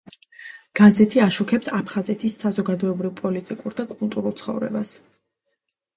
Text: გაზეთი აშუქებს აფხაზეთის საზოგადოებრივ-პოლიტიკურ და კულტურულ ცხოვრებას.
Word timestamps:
გაზეთი 0.79 1.21
აშუქებს 1.25 1.69
აფხაზეთის 1.81 2.37
საზოგადოებრივ-პოლიტიკურ 2.45 3.79
და 3.81 3.87
კულტურულ 3.93 4.37
ცხოვრებას. 4.41 4.95